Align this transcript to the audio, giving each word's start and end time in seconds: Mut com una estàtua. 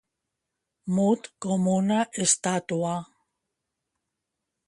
Mut 0.99 1.29
com 1.47 1.67
una 1.75 1.99
estàtua. 2.25 2.95